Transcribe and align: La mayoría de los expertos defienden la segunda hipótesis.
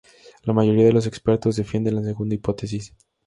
La 0.45 0.51
mayoría 0.53 0.85
de 0.85 0.93
los 0.93 1.05
expertos 1.05 1.57
defienden 1.57 1.93
la 1.97 2.01
segunda 2.01 2.33
hipótesis. 2.33 2.95